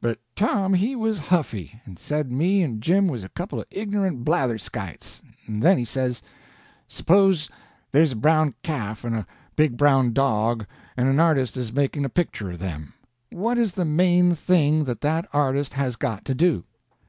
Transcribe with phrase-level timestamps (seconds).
[0.00, 4.24] But Tom he was huffy, and said me and Jim was a couple of ignorant
[4.24, 6.22] blatherskites, and then he says:
[6.88, 7.48] "Suppose
[7.92, 12.08] there's a brown calf and a big brown dog, and an artist is making a
[12.08, 12.94] picture of them.
[13.30, 16.64] What is the main thing that that artist has got to do?